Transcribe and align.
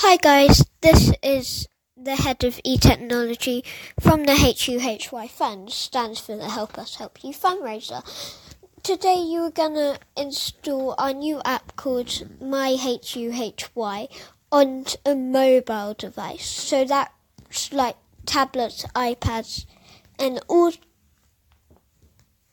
Hi 0.00 0.18
guys, 0.18 0.62
this 0.82 1.10
is 1.22 1.66
the 1.96 2.16
head 2.16 2.44
of 2.44 2.60
e-technology 2.62 3.64
from 3.98 4.24
the 4.24 4.34
HUHY 4.34 5.26
Fund, 5.26 5.72
stands 5.72 6.20
for 6.20 6.36
the 6.36 6.50
Help 6.50 6.76
Us 6.76 6.96
Help 6.96 7.24
You 7.24 7.30
fundraiser. 7.30 8.04
Today 8.82 9.16
you're 9.16 9.50
gonna 9.50 9.96
install 10.14 10.94
our 10.98 11.14
new 11.14 11.40
app 11.46 11.76
called 11.76 12.28
My 12.42 12.76
HUHY 12.76 14.08
on 14.52 14.84
a 15.06 15.14
mobile 15.14 15.94
device. 15.94 16.44
So 16.44 16.84
that's 16.84 17.72
like 17.72 17.96
tablets, 18.26 18.84
iPads, 18.94 19.64
and 20.18 20.40
all 20.46 20.72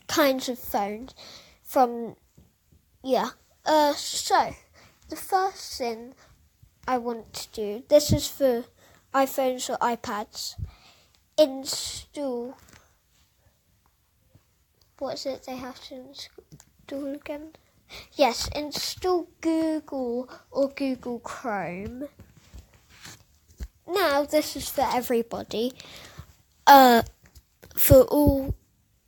kinds 0.07 0.47
of 0.47 0.57
phones 0.57 1.13
from 1.61 2.15
yeah. 3.03 3.31
Uh 3.65 3.91
so 3.95 4.55
the 5.09 5.17
first 5.17 5.77
thing 5.77 6.13
I 6.87 6.97
want 6.97 7.33
to 7.33 7.47
do. 7.51 7.83
This 7.87 8.11
is 8.11 8.27
for 8.27 8.65
iPhones 9.13 9.69
or 9.69 9.77
iPads. 9.77 10.55
Install. 11.37 12.57
What 14.99 15.15
is 15.15 15.25
it 15.25 15.43
they 15.45 15.55
have 15.55 15.81
to 15.85 15.95
install 15.95 17.13
again? 17.15 17.53
Yes, 18.13 18.49
install 18.55 19.27
Google 19.41 20.29
or 20.51 20.69
Google 20.69 21.19
Chrome. 21.19 22.07
Now, 23.87 24.23
this 24.25 24.55
is 24.55 24.69
for 24.69 24.85
everybody. 24.91 25.73
Uh, 26.65 27.03
for 27.75 28.03
all 28.03 28.55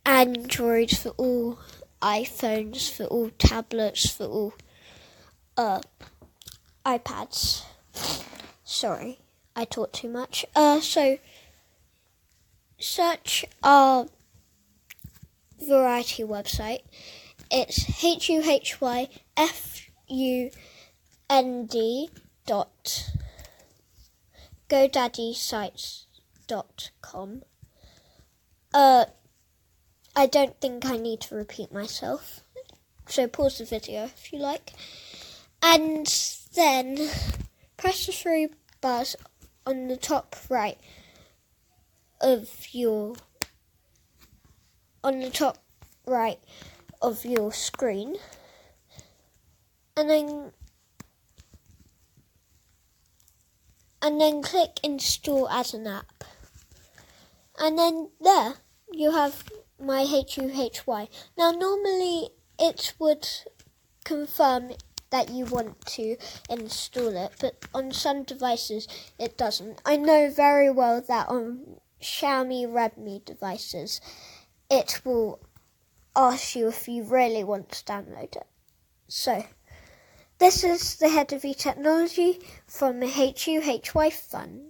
Androids, 0.04 0.98
for 1.02 1.10
all 1.10 1.58
iPhones, 2.00 2.90
for 2.90 3.04
all 3.04 3.30
tablets, 3.38 4.10
for 4.10 4.24
all 4.26 4.54
uh 5.56 5.80
iPads. 6.86 7.64
Sorry, 8.62 9.18
I 9.56 9.64
talk 9.64 9.92
too 9.92 10.08
much. 10.08 10.46
Uh, 10.54 10.80
so 10.80 11.18
search 12.78 13.44
our 13.64 14.06
variety 15.60 16.22
website. 16.22 16.82
It's 17.50 18.04
H 18.04 18.30
U 18.30 18.48
H 18.48 18.80
Y 18.80 19.08
F 19.36 19.80
U 20.06 20.52
N 21.28 21.66
D 21.66 22.10
dot 22.46 23.10
GoDaddySites.com. 24.68 27.42
Uh, 28.72 29.06
I 30.14 30.26
don't 30.26 30.60
think 30.60 30.86
I 30.86 30.96
need 30.96 31.22
to 31.22 31.34
repeat 31.34 31.72
myself, 31.72 32.42
so 33.08 33.26
pause 33.26 33.58
the 33.58 33.64
video 33.64 34.04
if 34.04 34.32
you 34.32 34.38
like. 34.38 34.74
And 35.62 36.06
then 36.56 37.10
press 37.76 38.06
the 38.06 38.12
three 38.12 38.48
bars 38.80 39.14
on 39.66 39.88
the 39.88 39.96
top 39.96 40.34
right 40.48 40.78
of 42.20 42.48
your 42.72 43.14
on 45.04 45.20
the 45.20 45.30
top 45.30 45.58
right 46.06 46.38
of 47.00 47.24
your 47.24 47.52
screen. 47.52 48.16
And 49.96 50.10
then 50.10 50.52
and 54.02 54.20
then 54.20 54.42
click 54.42 54.80
install 54.82 55.48
as 55.48 55.74
an 55.74 55.86
app. 55.86 56.24
And 57.58 57.78
then 57.78 58.10
there 58.20 58.54
you 58.92 59.12
have 59.12 59.44
my 59.78 60.04
HUHY 60.04 61.08
now 61.36 61.50
normally 61.50 62.30
it 62.58 62.94
would 62.98 63.28
confirm 64.04 64.70
that 65.10 65.30
you 65.30 65.44
want 65.44 65.84
to 65.86 66.16
install 66.50 67.16
it, 67.16 67.32
but 67.40 67.64
on 67.74 67.92
some 67.92 68.22
devices 68.22 68.88
it 69.18 69.36
doesn't. 69.38 69.80
I 69.84 69.96
know 69.96 70.30
very 70.30 70.70
well 70.70 71.00
that 71.00 71.28
on 71.28 71.76
Xiaomi 72.00 72.66
Redmi 72.66 73.24
devices 73.24 74.00
it 74.70 75.00
will 75.04 75.40
ask 76.14 76.56
you 76.56 76.68
if 76.68 76.88
you 76.88 77.04
really 77.04 77.44
want 77.44 77.70
to 77.70 77.84
download 77.84 78.36
it. 78.36 78.46
So, 79.08 79.44
this 80.38 80.64
is 80.64 80.96
the 80.96 81.08
head 81.08 81.32
of 81.32 81.44
e-technology 81.44 82.40
from 82.66 83.00
the 83.00 83.06
HUHY 83.06 84.10
Fund. 84.10 84.64